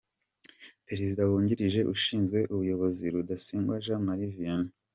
[0.87, 4.73] Perezida wungirije ushinzwe ubuyobozi: Rudasingwa Jean Marie Vianney.